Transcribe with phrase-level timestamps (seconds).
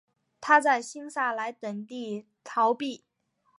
[0.39, 3.05] 他在新萨莱等地铸币。